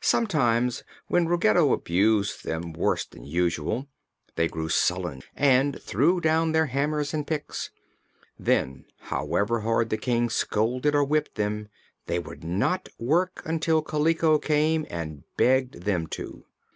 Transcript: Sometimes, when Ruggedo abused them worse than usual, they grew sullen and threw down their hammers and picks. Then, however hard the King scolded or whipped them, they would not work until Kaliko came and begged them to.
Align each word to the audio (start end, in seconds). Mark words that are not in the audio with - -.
Sometimes, 0.00 0.84
when 1.08 1.26
Ruggedo 1.26 1.72
abused 1.72 2.44
them 2.44 2.72
worse 2.72 3.04
than 3.04 3.24
usual, 3.24 3.88
they 4.36 4.46
grew 4.46 4.68
sullen 4.68 5.22
and 5.34 5.82
threw 5.82 6.20
down 6.20 6.52
their 6.52 6.66
hammers 6.66 7.12
and 7.12 7.26
picks. 7.26 7.72
Then, 8.38 8.84
however 9.00 9.62
hard 9.62 9.90
the 9.90 9.96
King 9.96 10.30
scolded 10.30 10.94
or 10.94 11.02
whipped 11.02 11.34
them, 11.34 11.66
they 12.06 12.20
would 12.20 12.44
not 12.44 12.90
work 12.96 13.42
until 13.44 13.82
Kaliko 13.82 14.38
came 14.38 14.86
and 14.88 15.24
begged 15.36 15.82
them 15.82 16.06
to. 16.14 16.44